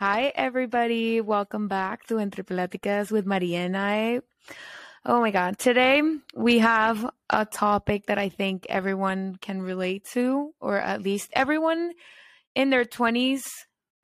[0.00, 1.20] Hi, everybody.
[1.20, 4.20] Welcome back to Entre Pláticas with Maria and I.
[5.04, 5.58] Oh my God.
[5.58, 6.00] Today
[6.34, 11.92] we have a topic that I think everyone can relate to, or at least everyone
[12.54, 13.42] in their 20s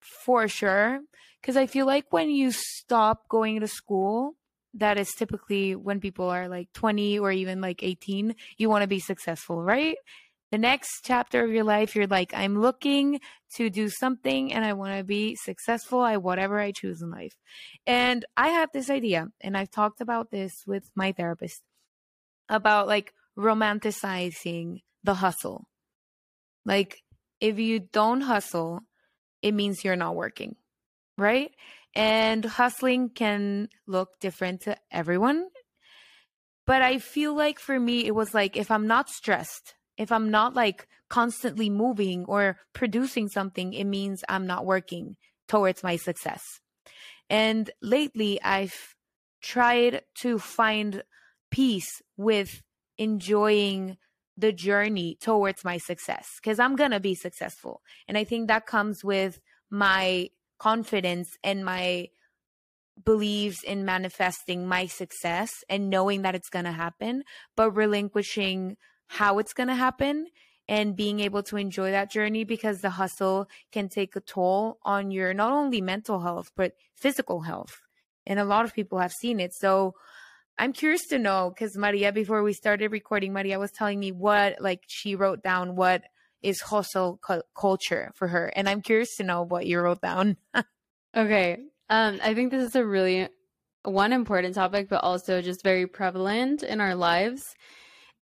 [0.00, 1.00] for sure.
[1.40, 4.34] Because I feel like when you stop going to school,
[4.74, 8.86] that is typically when people are like 20 or even like 18, you want to
[8.86, 9.96] be successful, right?
[10.52, 13.20] The next chapter of your life, you're like, I'm looking
[13.56, 17.32] to do something and I want to be successful at whatever I choose in life.
[17.86, 21.62] And I have this idea, and I've talked about this with my therapist
[22.48, 25.66] about like romanticizing the hustle.
[26.64, 27.02] Like,
[27.40, 28.80] if you don't hustle,
[29.42, 30.56] it means you're not working,
[31.18, 31.50] right?
[31.94, 35.46] And hustling can look different to everyone.
[36.66, 40.30] But I feel like for me, it was like if I'm not stressed, if I'm
[40.30, 45.16] not like constantly moving or producing something, it means I'm not working
[45.48, 46.60] towards my success.
[47.28, 48.94] And lately, I've
[49.42, 51.02] tried to find
[51.50, 52.62] peace with
[52.98, 53.96] enjoying
[54.36, 57.82] the journey towards my success because I'm going to be successful.
[58.06, 62.08] And I think that comes with my confidence and my
[63.04, 67.24] beliefs in manifesting my success and knowing that it's going to happen,
[67.56, 68.76] but relinquishing
[69.06, 70.26] how it's going to happen
[70.68, 75.10] and being able to enjoy that journey because the hustle can take a toll on
[75.10, 77.80] your not only mental health but physical health.
[78.26, 79.54] And a lot of people have seen it.
[79.54, 79.94] So
[80.58, 84.56] i'm curious to know because maria before we started recording maria was telling me what
[84.60, 86.02] like she wrote down what
[86.42, 88.52] is hustle cu- culture for her.
[88.56, 90.36] And i'm curious to know what you wrote down.
[91.16, 91.58] Okay.
[91.88, 93.28] Um i think this is a really
[93.84, 97.42] one important topic but also just very prevalent in our lives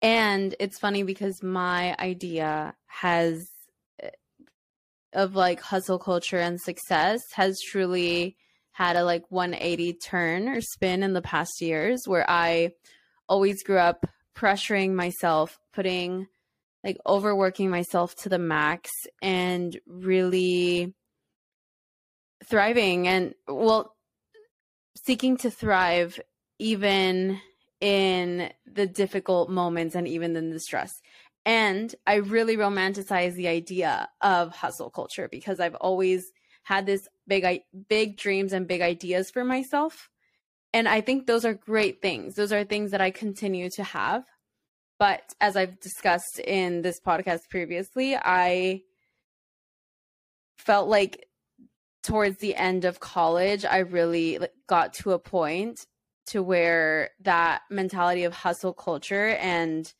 [0.02, 3.48] and it's funny because my idea has
[4.00, 4.10] eh,
[5.12, 8.36] of like hustle culture and success has truly
[8.72, 12.70] had a like 180 turn or spin in the past years where I
[13.28, 16.28] always grew up pressuring myself, putting
[16.84, 20.94] like overworking myself to the max and really
[22.44, 23.96] thriving and well
[25.04, 26.20] seeking to thrive
[26.60, 27.40] even
[27.80, 31.00] in the difficult moments and even in the stress.
[31.44, 36.32] And I really romanticize the idea of hustle culture because I've always
[36.64, 40.10] had this big big dreams and big ideas for myself.
[40.74, 42.34] And I think those are great things.
[42.34, 44.24] Those are things that I continue to have.
[44.98, 48.82] But as I've discussed in this podcast previously, I
[50.58, 51.28] felt like
[52.02, 55.86] towards the end of college, I really got to a point
[56.28, 59.92] to where that mentality of hustle culture and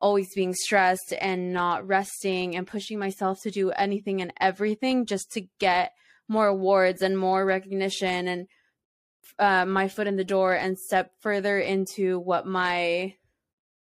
[0.00, 5.30] always being stressed and not resting and pushing myself to do anything and everything just
[5.32, 5.92] to get
[6.28, 8.46] more awards and more recognition and
[9.38, 13.14] uh, my foot in the door and step further into what my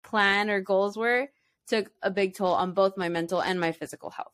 [0.04, 1.30] plan or goals were
[1.68, 4.34] took a big toll on both my mental and my physical health.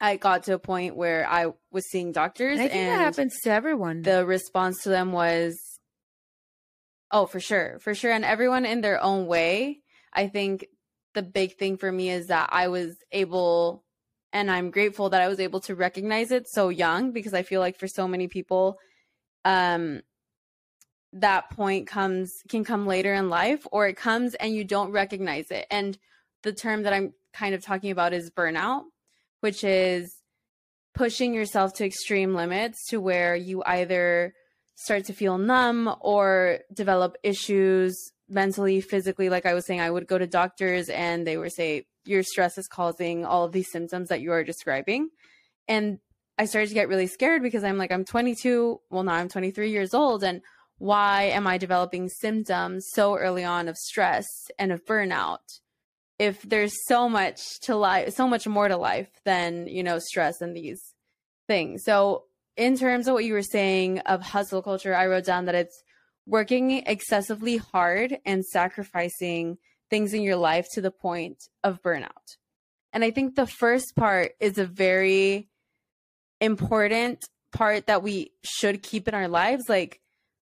[0.00, 3.04] I got to a point where I was seeing doctors, and I think and that
[3.04, 4.02] happens to everyone.
[4.02, 5.56] The response to them was,
[7.12, 7.78] Oh, for sure.
[7.80, 8.10] For sure.
[8.10, 9.80] And everyone in their own way.
[10.14, 10.66] I think
[11.14, 13.84] the big thing for me is that I was able
[14.32, 17.60] and I'm grateful that I was able to recognize it so young because I feel
[17.60, 18.78] like for so many people
[19.44, 20.00] um
[21.12, 25.50] that point comes can come later in life or it comes and you don't recognize
[25.50, 25.66] it.
[25.70, 25.98] And
[26.42, 28.84] the term that I'm kind of talking about is burnout,
[29.40, 30.16] which is
[30.94, 34.32] pushing yourself to extreme limits to where you either
[34.82, 39.28] start to feel numb or develop issues mentally, physically.
[39.28, 42.58] Like I was saying, I would go to doctors and they would say, Your stress
[42.58, 45.08] is causing all of these symptoms that you are describing.
[45.68, 45.98] And
[46.38, 48.80] I started to get really scared because I'm like, I'm 22.
[48.90, 50.24] Well, now I'm 23 years old.
[50.24, 50.40] And
[50.78, 54.26] why am I developing symptoms so early on of stress
[54.58, 55.60] and of burnout?
[56.18, 60.40] If there's so much to life, so much more to life than, you know, stress
[60.40, 60.80] and these
[61.46, 61.84] things.
[61.84, 62.24] So
[62.56, 65.82] in terms of what you were saying of hustle culture, I wrote down that it's
[66.26, 69.58] working excessively hard and sacrificing
[69.90, 72.36] things in your life to the point of burnout.
[72.92, 75.48] And I think the first part is a very
[76.40, 80.00] important part that we should keep in our lives like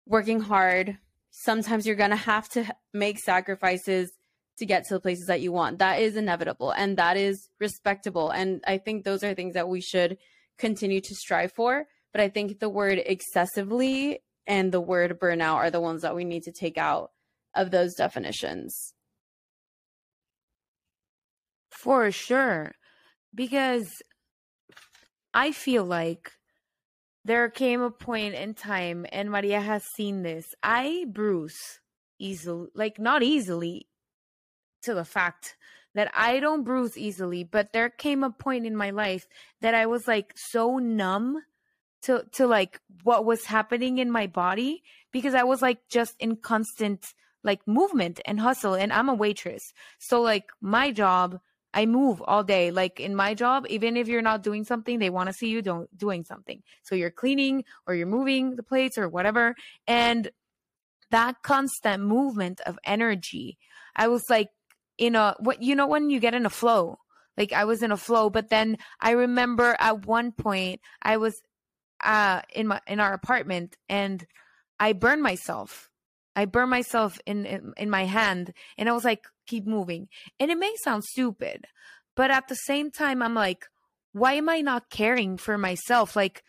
[0.05, 0.97] working hard.
[1.31, 4.11] Sometimes you're going to have to make sacrifices
[4.57, 5.79] to get to the places that you want.
[5.79, 8.29] That is inevitable and that is respectable.
[8.29, 10.17] And I think those are things that we should
[10.59, 11.85] continue to strive for.
[12.11, 16.25] But I think the word excessively and the word burnout are the ones that we
[16.25, 17.11] need to take out
[17.55, 18.93] of those definitions.
[21.69, 22.73] For sure.
[23.33, 24.01] Because
[25.33, 26.31] I feel like
[27.23, 30.55] there came a point in time, and Maria has seen this.
[30.63, 31.79] I bruise
[32.17, 33.87] easily, like not easily
[34.83, 35.55] to the fact
[35.99, 39.27] that I don't bruise easily, but there came a point in my life
[39.59, 41.43] that I was like so numb
[42.03, 44.81] to to like what was happening in my body
[45.11, 47.13] because I was like just in constant
[47.43, 49.73] like movement and hustle and I'm a waitress.
[49.97, 51.41] So like my job
[51.73, 52.71] I move all day.
[52.71, 55.61] Like in my job, even if you're not doing something, they want to see you
[55.61, 56.63] don't doing something.
[56.81, 59.53] So you're cleaning or you're moving the plates or whatever.
[59.85, 60.31] And
[61.11, 63.57] that constant movement of energy,
[63.97, 64.47] I was like
[64.99, 66.99] in a what you know when you get in a flow.
[67.37, 71.41] Like I was in a flow, but then I remember at one point I was
[72.03, 74.27] uh in my in our apartment and
[74.79, 75.89] I burned myself.
[76.35, 80.09] I burned myself in, in in my hand and I was like keep moving.
[80.39, 81.65] And it may sound stupid,
[82.15, 83.65] but at the same time I'm like
[84.11, 86.15] why am I not caring for myself?
[86.15, 86.43] Like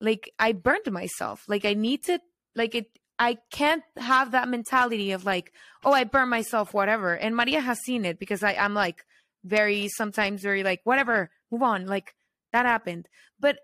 [0.00, 1.44] like I burned myself.
[1.48, 2.20] Like I need to
[2.54, 2.86] like it
[3.20, 5.52] I can't have that mentality of like,
[5.84, 7.14] oh, I burn myself, whatever.
[7.14, 9.04] And Maria has seen it because I, I'm like
[9.44, 11.86] very sometimes very like, whatever, move on.
[11.86, 12.14] Like
[12.52, 13.08] that happened.
[13.38, 13.58] But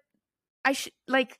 [0.62, 1.38] I should like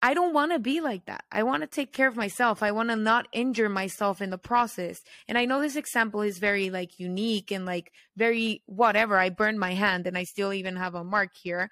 [0.00, 1.24] I don't want to be like that.
[1.32, 2.62] I want to take care of myself.
[2.62, 5.00] I want to not injure myself in the process.
[5.26, 9.18] And I know this example is very like unique and like very whatever.
[9.18, 11.70] I burned my hand and I still even have a mark here.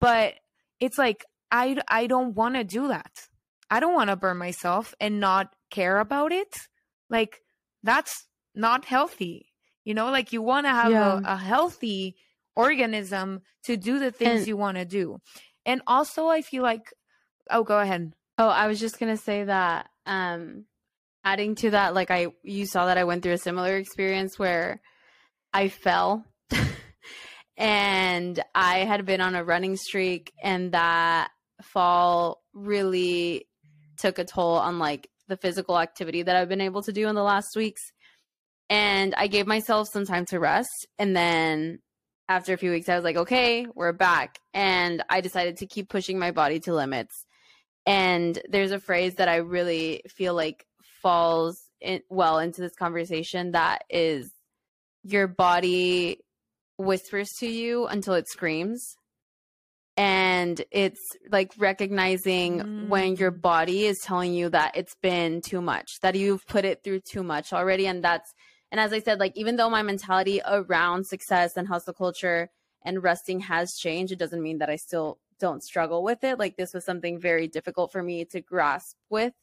[0.00, 0.34] But
[0.80, 3.28] it's like I I don't want to do that.
[3.72, 6.54] I don't want to burn myself and not care about it.
[7.08, 7.38] Like
[7.82, 9.46] that's not healthy.
[9.84, 11.20] You know, like you want to have yeah.
[11.24, 12.16] a, a, healthy
[12.54, 15.18] organism to do the things and, you want to do.
[15.64, 16.92] And also I feel like
[17.50, 18.12] Oh, go ahead.
[18.38, 19.88] Oh, I was just gonna say that.
[20.06, 20.64] Um,
[21.24, 24.80] adding to that, like I, you saw that I went through a similar experience where
[25.52, 26.24] I fell,
[27.56, 31.30] and I had been on a running streak, and that
[31.62, 33.46] fall really
[34.02, 37.14] took a toll on like the physical activity that I've been able to do in
[37.14, 37.80] the last weeks.
[38.68, 41.78] And I gave myself some time to rest, and then
[42.28, 44.38] after a few weeks, I was like, okay, we're back.
[44.54, 47.26] And I decided to keep pushing my body to limits.
[47.84, 50.64] And there's a phrase that I really feel like
[51.02, 54.30] falls in, well into this conversation that is
[55.02, 56.18] your body
[56.78, 58.96] whispers to you until it screams.
[60.02, 62.88] And it's like recognizing mm.
[62.88, 63.40] when your mm.
[63.40, 67.22] body is telling you that it's been too much, that you've put it through too
[67.22, 67.86] much already.
[67.86, 68.34] And that's,
[68.72, 72.50] and as I said, like, even though my mentality around success and hustle culture
[72.84, 76.36] and resting has changed, it doesn't mean that I still don't struggle with it.
[76.36, 79.34] Like this was something very difficult for me to grasp with.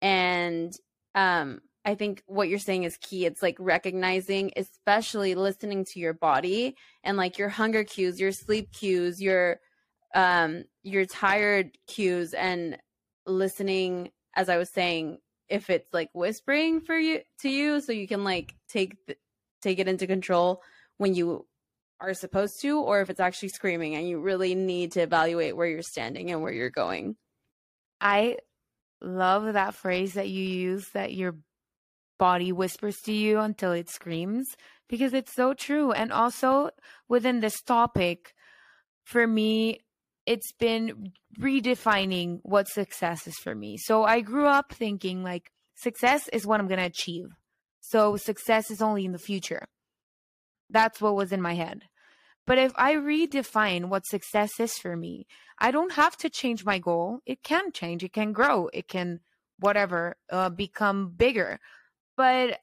[0.00, 0.74] And
[1.14, 3.26] um I think what you're saying is key.
[3.26, 8.72] It's like recognizing, especially listening to your body and like your hunger cues, your sleep
[8.72, 9.58] cues, your
[10.14, 12.78] um your tired cues and
[13.26, 15.18] listening as I was saying
[15.48, 18.96] if it's like whispering for you to you so you can like take
[19.62, 20.62] take it into control
[20.98, 21.46] when you
[22.00, 25.68] are supposed to or if it's actually screaming and you really need to evaluate where
[25.68, 27.16] you're standing and where you're going.
[28.00, 28.38] I
[29.00, 31.36] love that phrase that you use that your
[32.18, 34.56] body whispers to you until it screams
[34.88, 35.92] because it's so true.
[35.92, 36.70] And also
[37.08, 38.34] within this topic,
[39.04, 39.80] for me,
[40.26, 43.76] it's been redefining what success is for me.
[43.76, 47.26] So I grew up thinking like success is what I'm going to achieve.
[47.80, 49.66] So success is only in the future.
[50.70, 51.82] That's what was in my head.
[52.46, 55.26] But if I redefine what success is for me,
[55.58, 57.20] I don't have to change my goal.
[57.24, 59.20] It can change, it can grow, it can
[59.60, 61.60] whatever, uh, become bigger.
[62.16, 62.58] But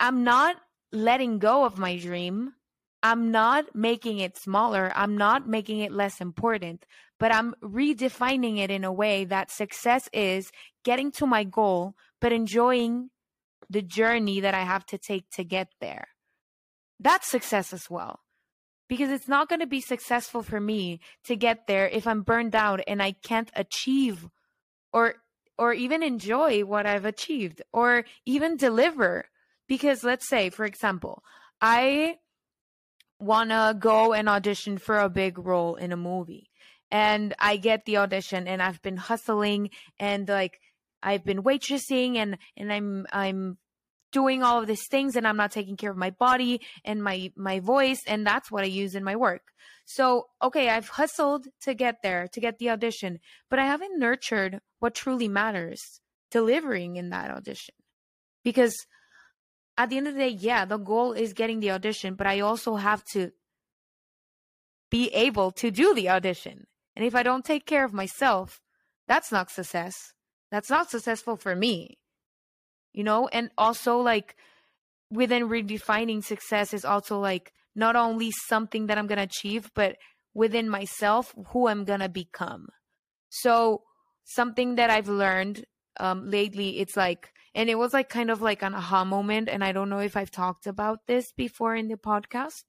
[0.00, 0.56] I'm not
[0.92, 2.54] letting go of my dream.
[3.02, 4.92] I'm not making it smaller.
[4.94, 6.86] I'm not making it less important,
[7.18, 10.50] but I'm redefining it in a way that success is
[10.84, 13.10] getting to my goal, but enjoying
[13.70, 16.08] the journey that I have to take to get there
[17.00, 18.20] that's success as well.
[18.88, 22.54] Because it's not going to be successful for me to get there if I'm burned
[22.54, 24.28] out and I can't achieve
[24.92, 25.16] or
[25.58, 29.26] or even enjoy what I've achieved or even deliver.
[29.66, 31.24] Because let's say, for example,
[31.60, 32.18] I
[33.18, 36.50] want to go and audition for a big role in a movie.
[36.90, 40.60] And I get the audition and I've been hustling and like
[41.02, 43.58] I've been waitressing and and I'm I'm
[44.12, 47.32] doing all of these things and I'm not taking care of my body and my
[47.36, 49.42] my voice and that's what I use in my work.
[49.84, 54.60] So, okay, I've hustled to get there, to get the audition, but I haven't nurtured
[54.80, 57.74] what truly matters, delivering in that audition.
[58.42, 58.76] Because
[59.78, 62.40] at the end of the day, yeah, the goal is getting the audition, but I
[62.40, 63.32] also have to
[64.90, 66.66] be able to do the audition.
[66.94, 68.60] And if I don't take care of myself,
[69.06, 70.12] that's not success.
[70.50, 71.98] That's not successful for me.
[72.92, 74.36] You know, and also like
[75.10, 79.96] within redefining success is also like not only something that I'm going to achieve, but
[80.34, 82.68] within myself, who I'm going to become.
[83.28, 83.82] So,
[84.24, 85.64] something that I've learned
[86.00, 89.48] um, lately, it's like, and it was like kind of like an aha moment.
[89.48, 92.64] And I don't know if I've talked about this before in the podcast,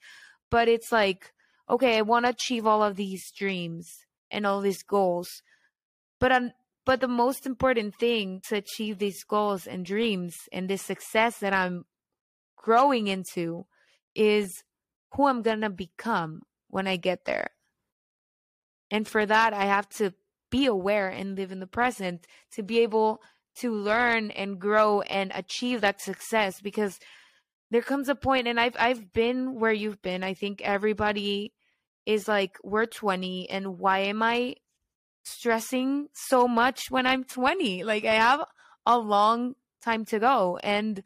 [0.49, 1.33] but it's like,
[1.69, 5.43] okay, I want to achieve all of these dreams and all these goals.
[6.21, 6.53] But I'm,
[6.85, 11.51] but the most important thing to achieve these goals and dreams and this success that
[11.51, 11.83] I'm
[12.55, 13.65] growing into
[14.15, 14.63] is
[15.15, 17.49] who I'm going to become when I get there.
[18.89, 20.13] And for that, I have to
[20.49, 23.21] be aware and live in the present to be able
[23.59, 26.99] to learn and grow and achieve that success because
[27.71, 30.23] there comes a point and I've I've been where you've been.
[30.23, 31.53] I think everybody
[32.05, 34.55] is like we're 20 and why am I
[35.23, 37.83] stressing so much when I'm 20?
[37.83, 38.45] Like I have
[38.85, 41.03] a long time to go and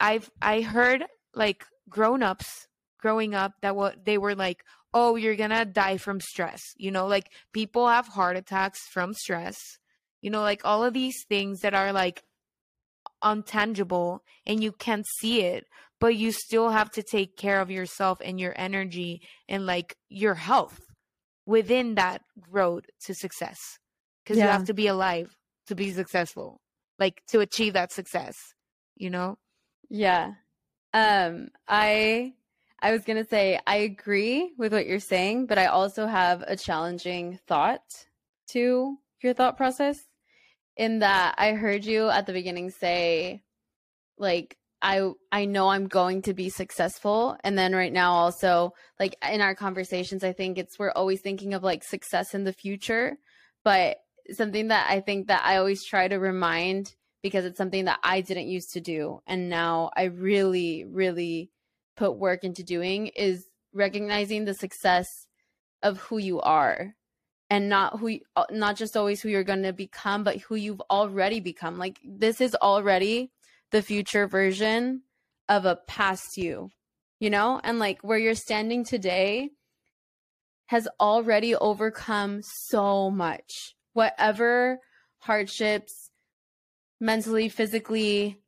[0.00, 5.50] I've I heard like grown-ups growing up that what they were like, "Oh, you're going
[5.50, 9.78] to die from stress." You know, like people have heart attacks from stress.
[10.20, 12.22] You know, like all of these things that are like
[13.22, 15.64] untangible and you can't see it,
[16.00, 20.34] but you still have to take care of yourself and your energy and like your
[20.34, 20.80] health
[21.46, 23.58] within that road to success.
[24.24, 24.44] Cuz yeah.
[24.44, 25.36] you have to be alive
[25.68, 26.60] to be successful.
[26.98, 28.36] Like to achieve that success,
[28.96, 29.38] you know?
[29.88, 30.34] Yeah.
[30.92, 32.34] Um I
[32.80, 36.42] I was going to say I agree with what you're saying, but I also have
[36.42, 38.06] a challenging thought
[38.50, 39.98] to your thought process
[40.76, 43.42] in that I heard you at the beginning say
[44.18, 47.36] like I I know I'm going to be successful.
[47.42, 51.54] And then right now also like in our conversations I think it's we're always thinking
[51.54, 53.16] of like success in the future.
[53.64, 53.96] But
[54.32, 58.20] something that I think that I always try to remind because it's something that I
[58.20, 61.50] didn't used to do and now I really really
[61.96, 65.06] put work into doing is recognizing the success
[65.82, 66.94] of who you are
[67.50, 70.82] and not who uh, not just always who you're going to become but who you've
[70.90, 71.78] already become.
[71.78, 73.30] Like this is already
[73.70, 75.02] the future version
[75.48, 76.70] of a past you
[77.18, 77.60] you know?
[77.62, 79.50] And like where you're standing today
[80.66, 83.74] has already overcome so much.
[83.92, 84.80] Whatever
[85.18, 86.10] hardships
[87.00, 88.38] mentally physically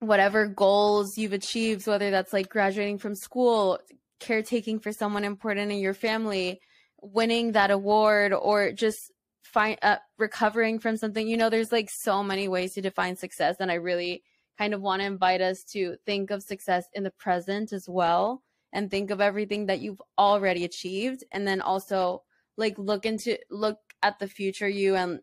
[0.00, 3.78] whatever goals you've achieved whether that's like graduating from school
[4.20, 6.60] caretaking for someone important in your family
[7.00, 9.12] winning that award or just
[9.42, 11.26] find uh, recovering from something.
[11.26, 14.22] You know there's like so many ways to define success and i really
[14.58, 18.42] kind of want to invite us to think of success in the present as well
[18.72, 22.22] and think of everything that you've already achieved and then also
[22.56, 25.20] like look into look at the future you and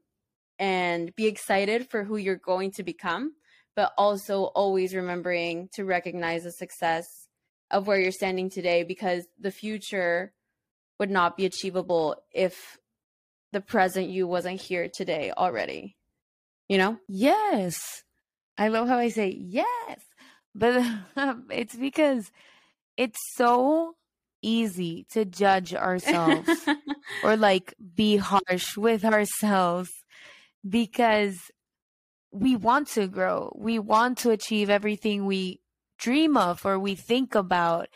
[0.59, 3.33] and be excited for who you're going to become
[3.75, 7.27] but also always remembering to recognize the success
[7.71, 10.31] of where you're standing today because the future
[10.99, 12.77] would not be achievable if
[13.51, 15.95] the present you wasn't here today already.
[16.67, 16.97] You know?
[17.07, 18.03] Yes.
[18.57, 19.99] I love how I say yes.
[20.55, 20.83] But
[21.49, 22.31] it's because
[22.97, 23.95] it's so
[24.41, 26.49] easy to judge ourselves
[27.23, 29.89] or like be harsh with ourselves
[30.67, 31.37] because
[32.31, 33.55] we want to grow.
[33.55, 35.61] We want to achieve everything we
[35.97, 37.87] dream of or we think about.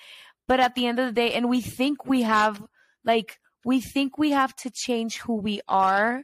[0.47, 2.63] But at the end of the day, and we think we have
[3.07, 6.23] like we think we have to change who we are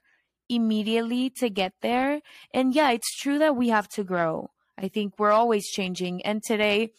[0.50, 2.22] immediately to get there.
[2.54, 4.52] And yeah, it's true that we have to grow.
[4.78, 6.24] I think we're always changing.
[6.26, 6.92] And today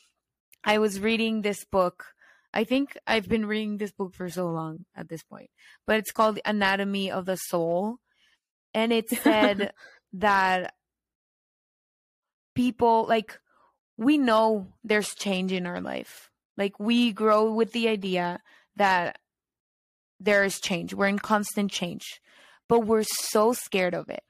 [0.64, 2.06] I was reading this book.
[2.52, 5.50] I think I've been reading this book for so long at this point,
[5.86, 7.98] but it's called Anatomy of the Soul.
[8.72, 9.72] And it said
[10.14, 10.74] that
[12.54, 13.38] people, like,
[13.96, 16.30] we know there's change in our life.
[16.56, 18.40] Like, we grow with the idea
[18.76, 19.18] that
[20.21, 20.94] there is change.
[20.94, 22.21] We're in constant change,
[22.68, 24.23] but we're so scared of it.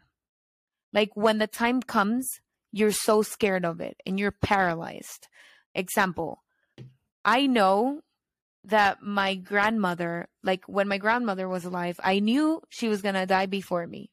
[0.92, 2.28] Like when the time comes,
[2.72, 5.28] you're so scared of it and you're paralyzed.
[5.74, 6.42] Example,
[7.24, 8.00] I know
[8.64, 13.26] that my grandmother, like when my grandmother was alive, I knew she was going to
[13.26, 14.10] die before me.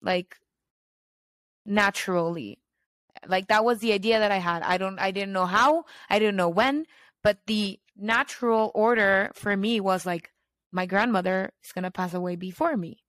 [0.00, 0.36] Like
[1.68, 2.58] naturally.
[3.26, 4.62] Like that was the idea that I had.
[4.62, 6.86] I don't I didn't know how, I didn't know when,
[7.22, 10.30] but the natural order for me was like
[10.72, 13.02] my grandmother is going to pass away before me.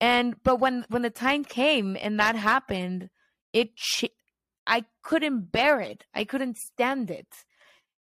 [0.00, 3.10] And but when when the time came and that happened,
[3.52, 3.70] it
[4.66, 6.04] I couldn't bear it.
[6.14, 7.28] I couldn't stand it.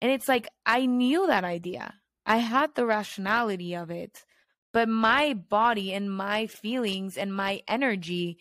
[0.01, 1.95] And it's like I knew that idea.
[2.25, 4.25] I had the rationality of it,
[4.73, 8.39] but my body and my feelings and my energy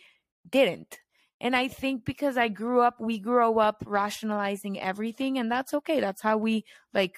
[0.49, 0.99] didn't.
[1.39, 5.99] And I think because I grew up, we grow up rationalizing everything, and that's okay.
[5.99, 7.15] That's how we like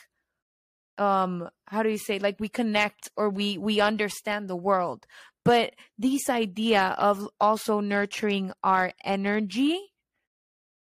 [0.97, 5.05] um how do you say like we connect or we we understand the world.
[5.45, 9.79] But this idea of also nurturing our energy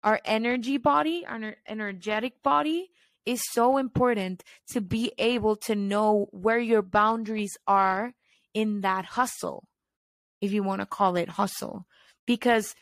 [0.02, 2.90] our energy body our energetic body
[3.26, 8.14] is so important to be able to know where your boundaries are
[8.54, 9.68] in that hustle
[10.40, 11.86] if you want to call it hustle.
[12.26, 12.74] Because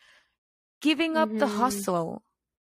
[0.80, 1.38] giving up mm-hmm.
[1.38, 2.22] the hustle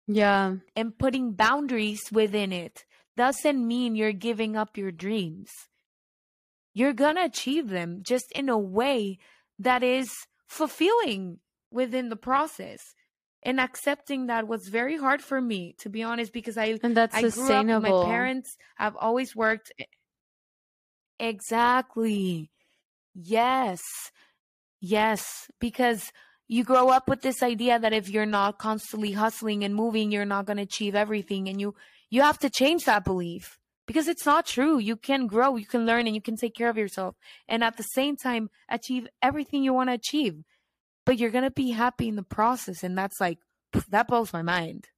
[0.07, 0.55] yeah.
[0.75, 2.85] and putting boundaries within it
[3.17, 5.51] doesn't mean you're giving up your dreams.
[6.73, 9.17] You're going to achieve them just in a way
[9.59, 10.11] that is
[10.47, 11.39] fulfilling
[11.71, 12.95] within the process
[13.43, 17.15] and accepting that was very hard for me to be honest because i and that's
[17.15, 18.57] I sustainable grew up, my parents.
[18.75, 19.71] Have always worked
[21.19, 22.51] exactly.
[23.15, 23.81] Yes.
[24.79, 26.11] Yes because
[26.47, 30.25] you grow up with this idea that if you're not constantly hustling and moving you're
[30.25, 31.73] not going to achieve everything and you
[32.11, 34.77] you have to change that belief because it's not true.
[34.77, 37.15] You can grow, you can learn, and you can take care of yourself.
[37.47, 40.43] And at the same time, achieve everything you want to achieve.
[41.05, 42.83] But you're going to be happy in the process.
[42.83, 43.39] And that's like,
[43.89, 44.89] that blows my mind.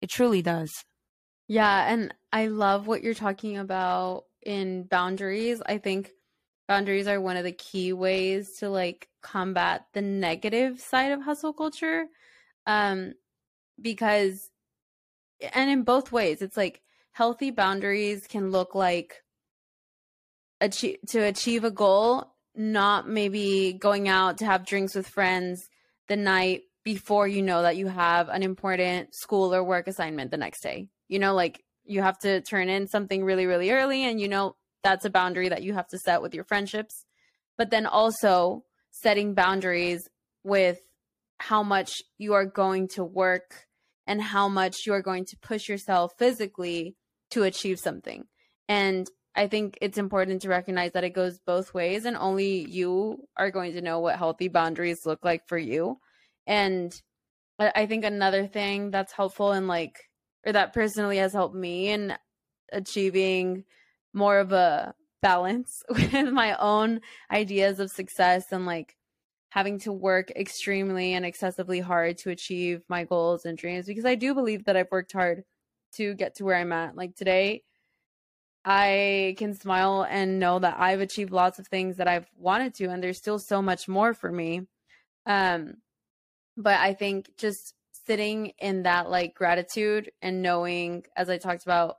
[0.00, 0.84] It truly does.
[1.48, 1.90] Yeah.
[1.90, 5.60] And I love what you're talking about in boundaries.
[5.64, 6.10] I think
[6.68, 11.54] boundaries are one of the key ways to like combat the negative side of hustle
[11.54, 12.04] culture.
[12.66, 13.14] Um,
[13.80, 14.50] because,
[15.54, 19.24] and in both ways, it's like, healthy boundaries can look like
[20.60, 25.68] achieve, to achieve a goal, not maybe going out to have drinks with friends
[26.06, 30.36] the night before you know that you have an important school or work assignment the
[30.36, 30.88] next day.
[31.08, 34.54] You know, like you have to turn in something really, really early, and you know
[34.84, 37.04] that's a boundary that you have to set with your friendships.
[37.56, 40.08] But then also setting boundaries
[40.44, 40.80] with
[41.38, 43.67] how much you are going to work
[44.08, 46.96] and how much you are going to push yourself physically
[47.30, 48.24] to achieve something.
[48.66, 53.18] And I think it's important to recognize that it goes both ways, and only you
[53.36, 55.98] are going to know what healthy boundaries look like for you.
[56.46, 56.90] And
[57.60, 59.96] I think another thing that's helpful and like,
[60.46, 62.14] or that personally has helped me in
[62.72, 63.64] achieving
[64.14, 68.96] more of a balance with my own ideas of success and like
[69.50, 74.14] having to work extremely and excessively hard to achieve my goals and dreams because I
[74.14, 75.44] do believe that I've worked hard
[75.94, 76.96] to get to where I'm at.
[76.96, 77.62] Like today,
[78.64, 82.86] I can smile and know that I've achieved lots of things that I've wanted to,
[82.86, 84.66] and there's still so much more for me.
[85.24, 85.74] Um,
[86.56, 87.74] but I think just
[88.06, 91.96] sitting in that like gratitude and knowing, as I talked about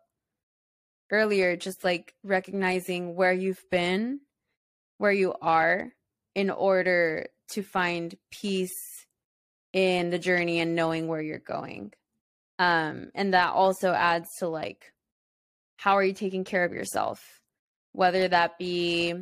[1.11, 4.19] earlier, just like recognizing where you've been,
[4.99, 5.93] where you are,
[6.35, 9.05] in order to find peace
[9.73, 11.93] in the journey and knowing where you're going.
[12.57, 14.93] Um, and that also adds to like,
[15.77, 17.21] how are you taking care of yourself?
[17.93, 19.13] Whether that be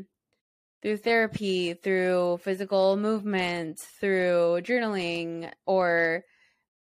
[0.82, 6.24] through therapy, through physical movement, through journaling, or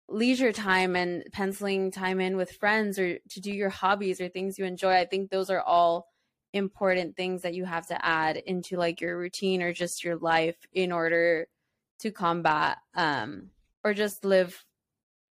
[0.08, 4.58] leisure time and penciling time in with friends or to do your hobbies or things
[4.58, 4.92] you enjoy.
[4.94, 6.06] I think those are all
[6.54, 10.56] important things that you have to add into like your routine or just your life
[10.72, 11.46] in order
[12.00, 13.50] to combat um
[13.82, 14.64] or just live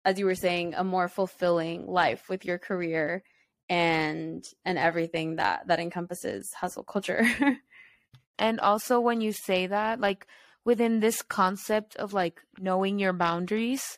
[0.05, 3.23] as you were saying, a more fulfilling life with your career
[3.69, 7.25] and and everything that that encompasses hustle culture.
[8.37, 10.27] and also when you say that, like
[10.65, 13.97] within this concept of like knowing your boundaries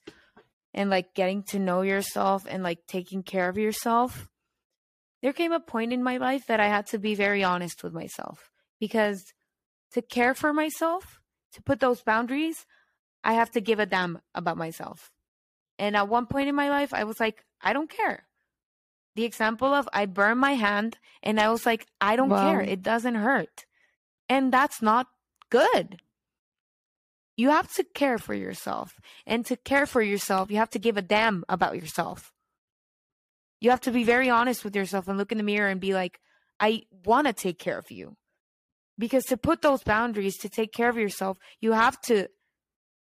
[0.73, 4.27] and like getting to know yourself and like taking care of yourself,
[5.25, 7.93] there came a point in my life that I had to be very honest with
[7.93, 9.33] myself because
[9.93, 11.19] to care for myself,
[11.53, 12.67] to put those boundaries,
[13.23, 15.09] I have to give a damn about myself.
[15.79, 18.27] And at one point in my life, I was like, I don't care.
[19.15, 22.51] The example of I burned my hand and I was like, I don't wow.
[22.51, 22.61] care.
[22.61, 23.65] It doesn't hurt.
[24.29, 25.07] And that's not
[25.49, 26.01] good.
[27.35, 28.99] You have to care for yourself.
[29.25, 32.31] And to care for yourself, you have to give a damn about yourself.
[33.59, 35.93] You have to be very honest with yourself and look in the mirror and be
[35.93, 36.19] like,
[36.59, 38.15] I want to take care of you.
[38.97, 42.27] Because to put those boundaries, to take care of yourself, you have to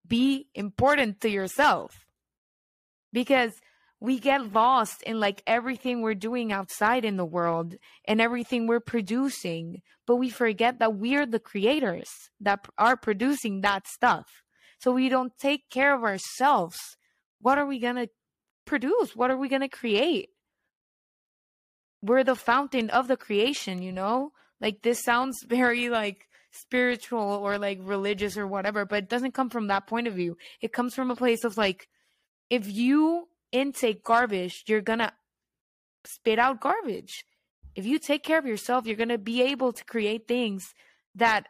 [0.07, 1.91] be important to yourself.
[3.11, 3.53] Because
[3.99, 7.75] we get lost in like everything we're doing outside in the world
[8.05, 12.09] and everything we're producing but we forget that we're the creators
[12.41, 14.25] that are producing that stuff.
[14.79, 16.77] So we don't take care of ourselves.
[17.39, 18.09] What are we going to
[18.65, 19.15] produce?
[19.15, 20.29] What are we going to create
[22.03, 27.57] we're the fountain of the creation you know Like this sounds very like spiritual or
[27.57, 30.37] like religious or whatever, but it doesn't come from that point of view.
[30.61, 31.89] It comes from a place of like
[32.49, 35.11] if you intake garbage, you're going to
[36.05, 37.25] spit out garbage.
[37.75, 40.73] If you take care of yourself, you're going to be able to create things
[41.15, 41.47] that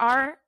[0.00, 0.38] are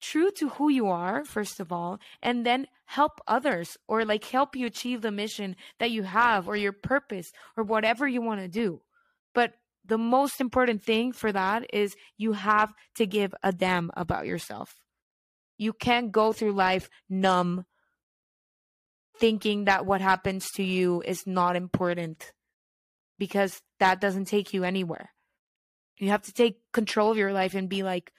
[0.00, 4.56] true to who you are, first of all, and then help others or like help
[4.56, 8.48] you achieve the mission that you have or your purpose or whatever you want to
[8.48, 8.80] do.
[9.34, 14.26] But the most important thing for that is you have to give a damn about
[14.26, 14.74] yourself.
[15.56, 17.66] You can't go through life numb,
[19.18, 22.32] thinking that what happens to you is not important
[23.18, 25.10] because that doesn't take you anywhere.
[25.98, 28.10] You have to take control of your life and be like,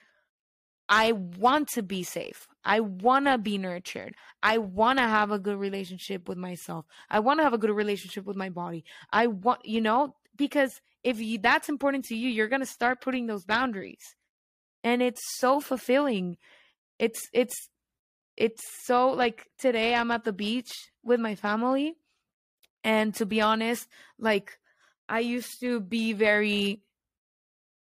[0.88, 2.48] I want to be safe.
[2.64, 4.14] I want to be nurtured.
[4.42, 6.86] I want to have a good relationship with myself.
[7.10, 8.84] I want to have a good relationship with my body.
[9.10, 13.00] I want, you know, because if you, that's important to you, you're going to start
[13.00, 14.16] putting those boundaries.
[14.84, 16.36] And it's so fulfilling.
[16.98, 17.68] It's, it's,
[18.36, 20.70] it's so like today I'm at the beach
[21.02, 21.94] with my family.
[22.84, 24.58] And to be honest, like
[25.08, 26.82] I used to be very,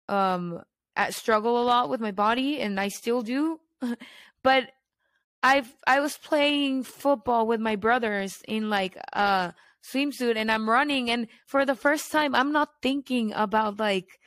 [0.09, 0.61] um,
[0.97, 3.59] at struggle a lot with my body and I still do.
[4.43, 4.71] but
[5.43, 9.53] I've I was playing football with my brothers in like a
[9.93, 14.19] swimsuit and I'm running and for the first time I'm not thinking about like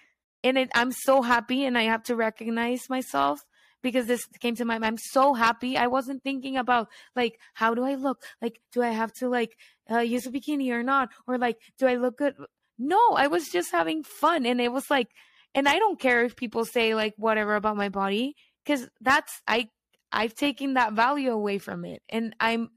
[0.44, 3.44] and it I'm so happy and I have to recognize myself
[3.82, 4.84] because this came to my mind.
[4.84, 5.76] I'm so happy.
[5.76, 8.22] I wasn't thinking about like how do I look?
[8.40, 9.56] Like do I have to like
[9.90, 11.08] uh, use a bikini or not?
[11.26, 12.34] Or like do I look good?
[12.78, 15.08] No, I was just having fun and it was like
[15.54, 18.34] and I don't care if people say like whatever about my body
[18.66, 19.68] cuz that's I
[20.12, 22.70] I've taken that value away from it and I'm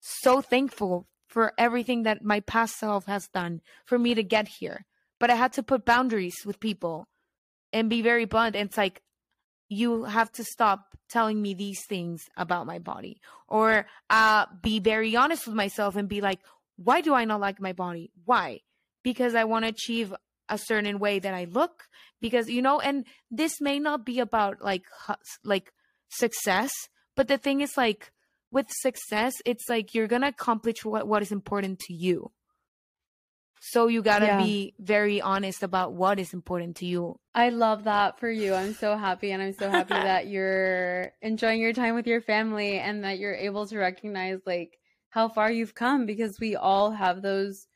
[0.00, 4.86] so thankful for everything that my past self has done for me to get here.
[5.20, 7.06] But I had to put boundaries with people
[7.72, 8.56] and be very blunt.
[8.56, 9.02] And it's like,
[9.68, 15.14] you have to stop telling me these things about my body or uh, be very
[15.14, 16.40] honest with myself and be like,
[16.76, 18.10] why do I not like my body?
[18.24, 18.60] Why?
[19.02, 20.14] Because I want to achieve
[20.48, 21.84] a certain way that I look
[22.20, 24.84] because you know and this may not be about like
[25.44, 25.72] like
[26.08, 26.72] success
[27.16, 28.12] but the thing is like
[28.50, 32.30] with success it's like you're going to accomplish what what is important to you
[33.60, 34.42] so you got to yeah.
[34.42, 37.18] be very honest about what is important to you.
[37.34, 38.54] I love that for you.
[38.54, 42.78] I'm so happy and I'm so happy that you're enjoying your time with your family
[42.78, 44.78] and that you're able to recognize like
[45.10, 47.66] how far you've come because we all have those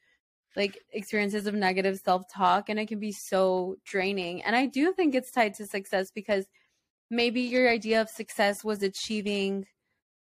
[0.57, 5.15] like experiences of negative self-talk and it can be so draining and i do think
[5.15, 6.47] it's tied to success because
[7.11, 9.65] maybe your idea of success was achieving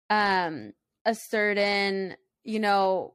[0.10, 0.72] um
[1.06, 3.14] a certain you know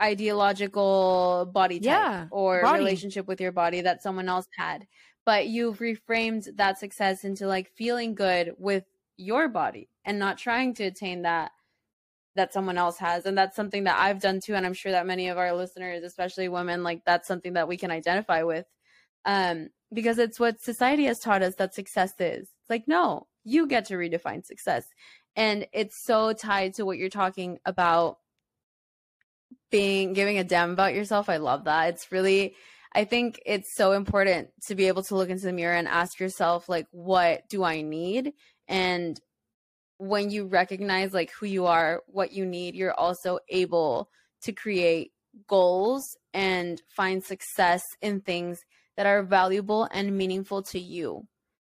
[0.00, 2.78] ideological body type yeah, or body.
[2.78, 4.86] relationship with your body that someone else had
[5.24, 8.84] but you've reframed that success into like feeling good with
[9.16, 11.52] your body and not trying to attain that
[12.36, 13.26] that someone else has.
[13.26, 16.02] And that's something that I've done too and I'm sure that many of our listeners
[16.02, 18.66] especially women like that's something that we can identify with.
[19.24, 22.42] Um because it's what society has taught us that success is.
[22.42, 24.86] It's like no you get to redefine success.
[25.36, 28.18] And it's so tied to what you're talking about
[29.70, 31.28] being giving a damn about yourself.
[31.28, 31.90] I love that.
[31.90, 32.54] It's really
[32.96, 36.20] I think it's so important to be able to look into the mirror and ask
[36.20, 38.32] yourself like what do I need?
[38.68, 39.20] And
[39.98, 44.08] when you recognize like who you are, what you need, you're also able
[44.42, 45.12] to create
[45.48, 48.60] goals and find success in things
[48.96, 51.26] that are valuable and meaningful to you.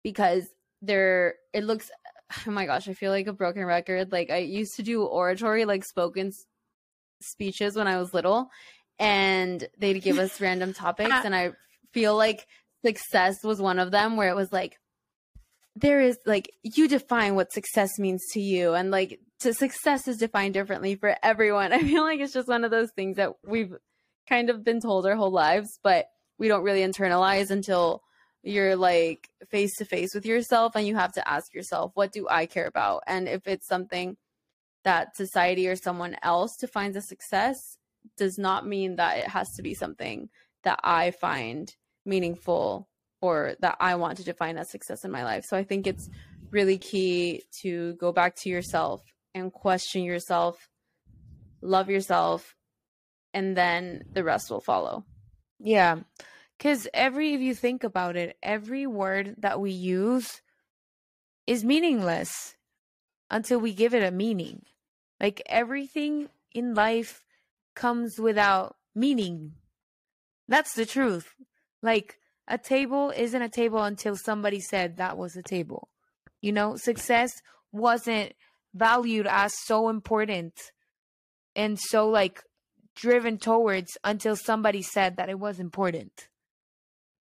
[0.02, 0.44] Because
[0.82, 1.90] there it looks
[2.46, 4.12] oh my gosh i feel like a broken record.
[4.12, 6.32] Like i used to do oratory like spoken
[7.20, 8.48] speeches when i was little
[8.98, 11.22] and they'd give us random topics uh-huh.
[11.24, 11.50] and i
[11.92, 12.46] feel like
[12.84, 14.78] success was one of them where it was like
[15.80, 20.16] there is like you define what success means to you and like to success is
[20.16, 21.72] defined differently for everyone.
[21.72, 23.74] I feel like it's just one of those things that we've
[24.28, 26.06] kind of been told our whole lives but
[26.38, 28.02] we don't really internalize until
[28.42, 32.26] you're like face to face with yourself and you have to ask yourself what do
[32.28, 33.02] i care about?
[33.06, 34.16] And if it's something
[34.84, 37.58] that society or someone else defines as success
[38.16, 40.28] does not mean that it has to be something
[40.64, 42.88] that i find meaningful
[43.20, 45.44] or that I want to define as success in my life.
[45.44, 46.08] So I think it's
[46.50, 49.02] really key to go back to yourself
[49.34, 50.68] and question yourself,
[51.60, 52.54] love yourself,
[53.34, 55.04] and then the rest will follow.
[55.58, 56.00] Yeah.
[56.58, 60.40] Cuz every if you think about it, every word that we use
[61.46, 62.56] is meaningless
[63.30, 64.62] until we give it a meaning.
[65.20, 67.24] Like everything in life
[67.74, 69.54] comes without meaning.
[70.48, 71.34] That's the truth.
[71.82, 75.88] Like a table isn't a table until somebody said that was a table.
[76.40, 77.32] You know, success
[77.72, 78.32] wasn't
[78.74, 80.54] valued as so important
[81.54, 82.42] and so like
[82.94, 86.28] driven towards until somebody said that it was important.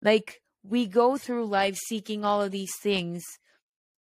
[0.03, 3.25] Like we go through life seeking all of these things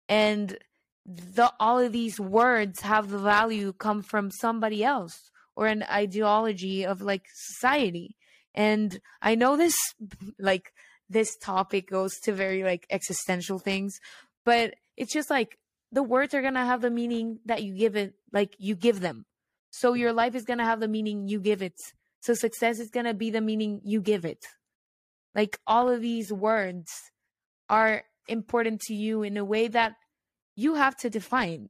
[0.08, 0.58] and
[1.06, 6.86] the all of these words have the value come from somebody else or an ideology
[6.86, 8.16] of like society.
[8.56, 9.76] And I know this
[10.40, 10.72] like
[11.10, 14.00] this topic goes to very like existential things,
[14.46, 15.58] but it's just like
[15.92, 19.00] the words are going to have the meaning that you give it like you give
[19.00, 19.26] them.
[19.70, 21.76] So your life is going to have the meaning you give it.
[22.22, 24.46] So success is going to be the meaning you give it.
[25.36, 26.92] Like all of these words
[27.70, 29.94] are important to you in a way that
[30.56, 31.70] you have to define.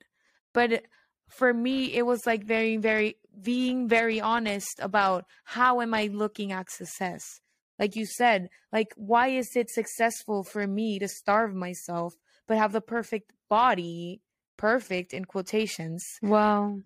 [0.53, 0.83] But
[1.29, 6.51] for me, it was like very, very being very honest about how am I looking
[6.51, 7.39] at success.
[7.83, 12.15] Like you said, like why is it successful for me to starve myself
[12.47, 14.21] but have the perfect body,
[14.55, 16.01] perfect in quotations?
[16.21, 16.79] Wow.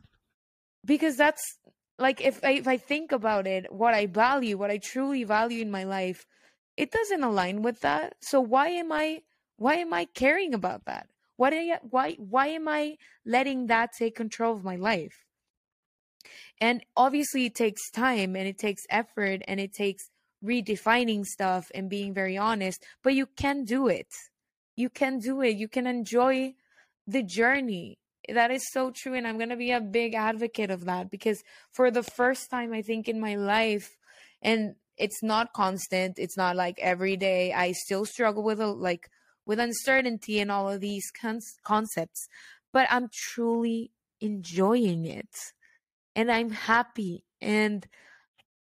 [0.84, 1.44] Because that's
[2.00, 5.62] like if I if I think about it, what I value, what I truly value
[5.62, 6.26] in my life,
[6.76, 8.16] it doesn't align with that.
[8.24, 9.22] So why am I
[9.58, 11.10] why am I caring about that?
[11.36, 15.28] Why I, why why am I letting that take control of my life?
[16.60, 20.10] And obviously it takes time and it takes effort and it takes
[20.43, 24.08] redefining stuff and being very honest, but you can do it.
[24.76, 25.58] You can do it.
[25.58, 26.54] You can enjoy
[27.08, 27.97] the journey.
[28.30, 29.13] That is so true.
[29.13, 32.73] And I'm going to be a big advocate of that because for the first time,
[32.73, 33.97] I think in my life,
[34.41, 39.10] and it's not constant, it's not like every day, I still struggle with a, like
[39.45, 42.28] with uncertainty and all of these con- concepts,
[42.73, 45.54] but I'm truly enjoying it
[46.15, 47.23] and I'm happy.
[47.39, 47.88] And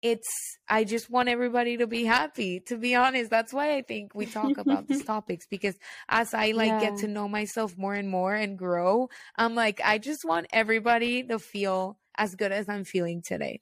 [0.03, 0.29] it's,
[0.69, 3.31] I just want everybody to be happy, to be honest.
[3.31, 5.77] That's why I think we talk about these topics because
[6.09, 6.81] as I like yeah.
[6.81, 11.25] get to know myself more and more and grow, I'm like, I just want everybody
[11.25, 13.61] to feel as good as I'm feeling today.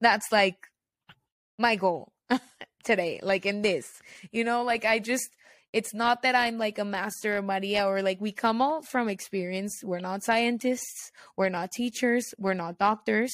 [0.00, 0.56] That's like
[1.58, 2.12] my goal
[2.84, 5.30] today, like in this, you know, like I just,
[5.72, 9.08] it's not that I'm like a master of Maria or like we come all from
[9.08, 9.80] experience.
[9.82, 13.32] We're not scientists, we're not teachers, we're not doctors,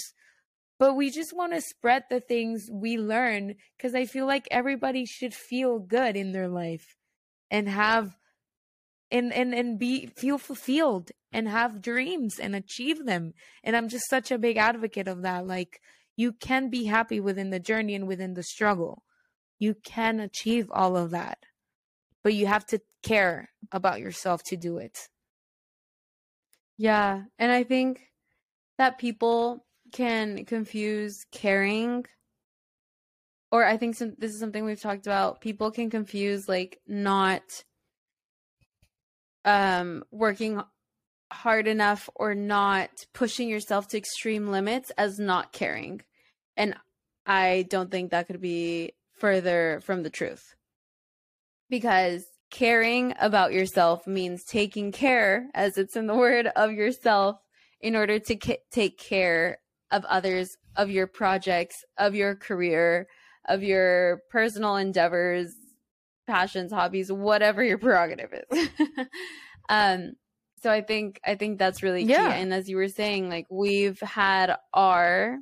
[0.80, 5.06] but we just want to spread the things we learn because I feel like everybody
[5.06, 6.96] should feel good in their life
[7.52, 8.16] and have
[9.12, 13.34] and and and be feel fulfilled and have dreams and achieve them.
[13.62, 15.46] And I'm just such a big advocate of that.
[15.46, 15.80] Like
[16.16, 19.04] you can be happy within the journey and within the struggle.
[19.60, 21.38] You can achieve all of that
[22.22, 25.08] but you have to care about yourself to do it.
[26.76, 27.22] Yeah.
[27.38, 28.00] And I think
[28.78, 32.06] that people can confuse caring
[33.52, 35.40] or I think some, this is something we've talked about.
[35.40, 37.42] People can confuse like not
[39.44, 40.60] um working
[41.32, 46.02] hard enough or not pushing yourself to extreme limits as not caring.
[46.56, 46.74] And
[47.26, 50.54] I don't think that could be further from the truth
[51.68, 57.36] because caring about yourself means taking care, as it's in the word, of yourself
[57.80, 59.58] in order to take care
[59.90, 63.06] of others, of your projects, of your career,
[63.48, 65.54] of your personal endeavors,
[66.26, 68.68] passions, hobbies, whatever your prerogative is.
[69.68, 70.12] um,
[70.62, 72.10] so I think I think that's really key.
[72.10, 72.32] Yeah.
[72.32, 75.38] And as you were saying, like we've had our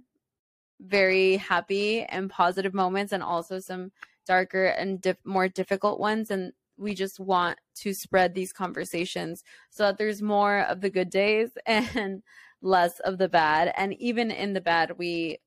[0.81, 3.91] very happy and positive moments, and also some
[4.27, 9.83] darker and dif- more difficult ones and we just want to spread these conversations so
[9.83, 12.23] that there's more of the good days and
[12.61, 15.39] less of the bad and even in the bad we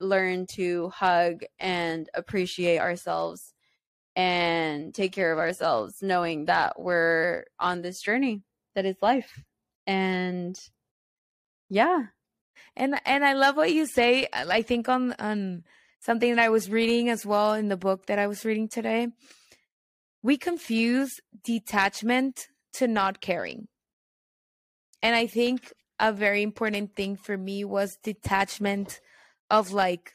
[0.00, 3.52] learn to hug and appreciate ourselves
[4.14, 8.42] and take care of ourselves knowing that we're on this journey
[8.74, 9.42] that is life
[9.86, 10.56] and
[11.68, 12.06] yeah
[12.76, 15.64] and and i love what you say i think on on
[16.02, 19.08] something that I was reading as well in the book that I was reading today.
[20.22, 21.10] We confuse
[21.44, 23.68] detachment to not caring.
[25.00, 25.72] And I think
[26.02, 29.00] a very important thing for me was detachment
[29.48, 30.14] of like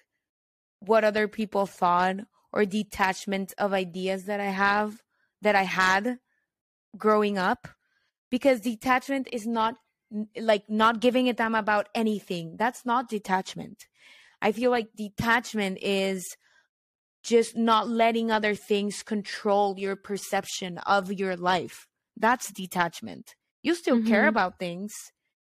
[0.80, 2.18] what other people thought
[2.52, 5.02] or detachment of ideas that I have
[5.42, 6.20] that I had
[6.98, 7.70] growing up
[8.30, 9.76] because detachment is not
[10.38, 12.58] like not giving a damn about anything.
[12.58, 13.88] That's not detachment.
[14.42, 16.36] I feel like detachment is
[17.24, 21.88] just not letting other things control your perception of your life.
[22.18, 23.36] That's detachment.
[23.64, 24.08] You still mm-hmm.
[24.08, 24.94] care about things.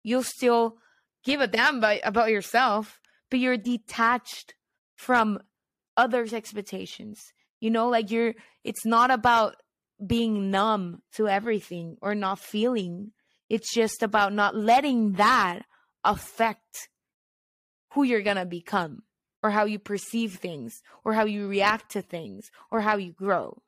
[0.07, 0.77] You'll still
[1.25, 4.55] give a damn by, about yourself, but you're detached
[4.95, 5.41] from
[5.97, 7.33] others' expectations.
[7.59, 9.57] You know, like you're, it's not about
[10.07, 13.11] being numb to everything or not feeling.
[13.51, 15.63] It's just about not letting that
[16.05, 16.89] affect
[17.95, 19.03] who you're going to become
[19.43, 23.61] or how you perceive things or how you react to things or how you grow.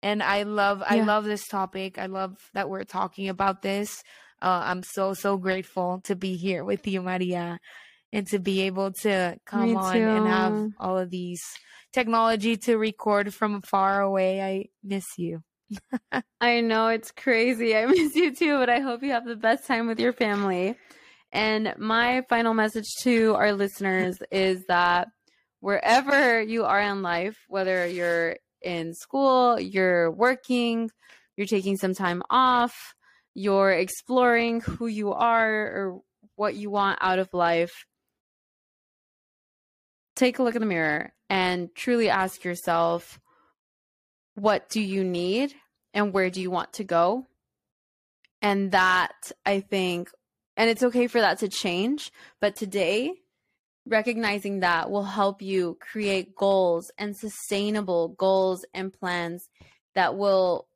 [0.00, 0.86] And I love yeah.
[0.94, 1.98] I love this topic.
[1.98, 4.04] I love that we're talking about this.
[4.42, 7.60] Uh, I'm so so grateful to be here with you, Maria,
[8.12, 11.42] and to be able to come on and have all of these
[11.92, 14.42] technology to record from far away.
[14.42, 15.42] I miss you.
[16.40, 17.76] I know it's crazy.
[17.76, 20.76] I miss you too, but I hope you have the best time with your family.
[21.30, 25.06] And my final message to our listeners is that
[25.60, 30.90] wherever you are in life, whether you're in school, you're working,
[31.36, 32.94] you're taking some time off,
[33.34, 36.00] you're exploring who you are or
[36.36, 37.86] what you want out of life,
[40.14, 43.18] take a look in the mirror and truly ask yourself
[44.34, 45.54] what do you need
[45.94, 47.26] and where do you want to go?
[48.40, 50.10] And that I think,
[50.56, 53.12] and it's okay for that to change, but today,
[53.86, 59.48] recognizing that will help you create goals and sustainable goals and plans
[59.94, 60.66] that will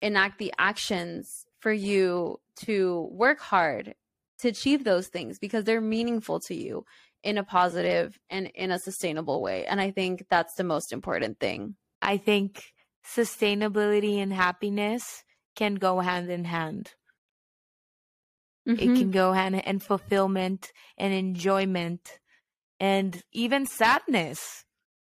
[0.00, 3.94] enact the actions for you to work hard
[4.40, 6.84] to achieve those things because they're meaningful to you
[7.22, 9.64] in a positive and in a sustainable way.
[9.64, 11.76] And I think that's the most important thing.
[12.02, 12.64] I think
[13.06, 15.22] sustainability and happiness
[15.54, 16.92] can go hand in hand.
[18.68, 18.80] Mm-hmm.
[18.80, 22.18] It can go hand and fulfillment and enjoyment
[22.80, 24.64] and even sadness,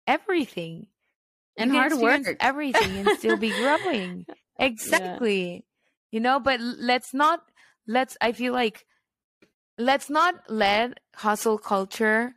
[0.08, 0.88] everything.
[1.58, 2.38] And hard work.
[2.39, 4.26] Everything and still be growing.
[4.58, 5.65] Exactly.
[6.15, 7.41] You know, but let's not,
[7.89, 8.86] let's, I feel like,
[9.78, 12.32] let's not let hustle culture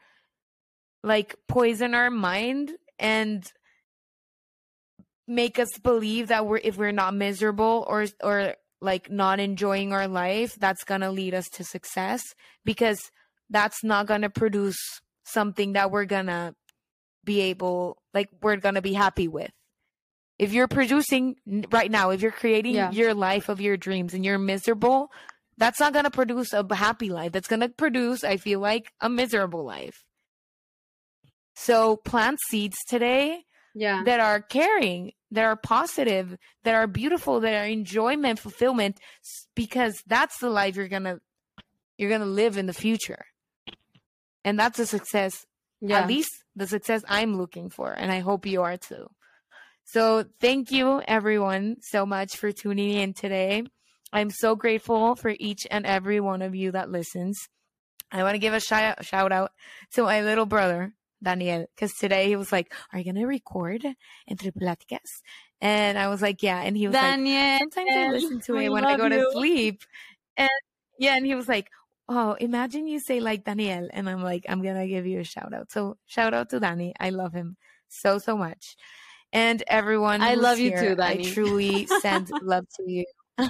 [1.04, 3.44] like poison our mind and
[5.28, 10.08] make us believe that we're if we're not miserable or or like not enjoying our
[10.08, 13.12] life that's going to lead us to success because
[13.48, 16.52] that's not going to produce something that we're going to
[17.22, 19.52] be able like we're going to be happy with
[20.38, 21.36] if you're producing
[21.70, 22.90] right now if you're creating yeah.
[22.90, 25.10] your life of your dreams and you're miserable
[25.56, 28.92] that's not going to produce a happy life that's going to produce i feel like
[29.00, 30.04] a miserable life
[31.54, 33.42] so plant seeds today
[33.74, 34.02] yeah.
[34.04, 38.98] that are caring that are positive, that are beautiful, that are enjoyment, fulfillment,
[39.54, 41.20] because that's the life you're gonna
[41.96, 43.24] you're gonna live in the future,
[44.44, 45.44] and that's a success.
[45.80, 46.00] Yeah.
[46.00, 49.08] At least the success I'm looking for, and I hope you are too.
[49.90, 53.62] So thank you everyone so much for tuning in today.
[54.12, 57.48] I'm so grateful for each and every one of you that listens.
[58.12, 59.50] I want to give a shout, shout out
[59.94, 63.82] to my little brother Daniel, because today he was like, Are you going to record
[64.30, 65.22] Entre Pláticas?
[65.62, 66.60] And I was like, Yeah.
[66.60, 69.10] And he was Daniel, like, Sometimes I listen to it when I go you.
[69.10, 69.84] to sleep.
[70.36, 70.50] And
[70.98, 71.70] yeah, and he was like,
[72.10, 73.88] Oh, imagine you say like Daniel.
[73.90, 75.72] And I'm like, I'm going to give you a shout out.
[75.72, 76.92] So shout out to Danny.
[77.00, 77.56] I love him
[77.88, 78.76] so, so much.
[79.32, 81.02] And everyone, I love you here, too.
[81.02, 83.04] I truly send love to you.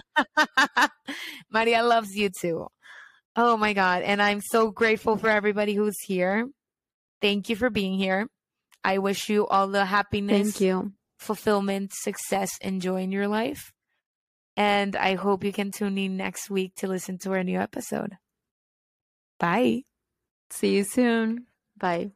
[1.52, 2.66] Maria loves you too.
[3.36, 4.02] Oh my God.
[4.02, 6.48] And I'm so grateful for everybody who's here.
[7.22, 8.28] Thank you for being here.
[8.84, 10.92] I wish you all the happiness, Thank you.
[11.18, 13.72] fulfillment, success, and joy in your life.
[14.56, 18.16] And I hope you can tune in next week to listen to our new episode.
[19.38, 19.82] Bye.
[20.50, 21.46] See you soon.
[21.76, 22.12] Bye.